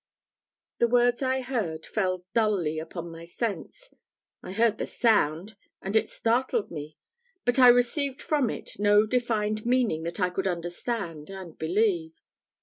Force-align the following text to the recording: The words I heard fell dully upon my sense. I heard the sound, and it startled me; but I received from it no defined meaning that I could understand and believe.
The 0.79 0.87
words 0.87 1.21
I 1.21 1.41
heard 1.41 1.85
fell 1.85 2.25
dully 2.33 2.79
upon 2.79 3.11
my 3.11 3.23
sense. 3.23 3.93
I 4.41 4.51
heard 4.51 4.79
the 4.79 4.87
sound, 4.87 5.55
and 5.79 5.95
it 5.95 6.09
startled 6.09 6.71
me; 6.71 6.97
but 7.45 7.59
I 7.59 7.67
received 7.67 8.19
from 8.19 8.49
it 8.49 8.79
no 8.79 9.05
defined 9.05 9.63
meaning 9.63 10.01
that 10.01 10.19
I 10.19 10.31
could 10.31 10.47
understand 10.47 11.29
and 11.29 11.55
believe. 11.55 12.19